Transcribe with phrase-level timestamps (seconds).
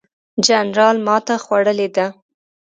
[0.45, 2.05] جنرال ماته خوړلې ده.